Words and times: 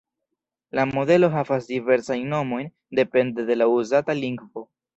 La 0.79 0.85
modelo 0.91 1.29
havas 1.35 1.67
diversajn 1.73 2.25
nomojn 2.33 2.73
depende 3.03 3.47
de 3.53 3.61
la 3.61 3.71
uzata 3.77 4.21
lingvo. 4.25 4.69